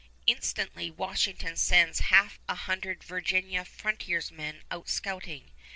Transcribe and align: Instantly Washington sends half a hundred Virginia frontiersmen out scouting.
Instantly 0.25 0.89
Washington 0.89 1.55
sends 1.55 1.99
half 1.99 2.39
a 2.49 2.55
hundred 2.55 3.03
Virginia 3.03 3.63
frontiersmen 3.63 4.63
out 4.71 4.89
scouting. 4.89 5.51